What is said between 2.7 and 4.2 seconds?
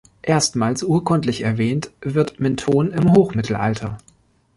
im Hochmittelalter.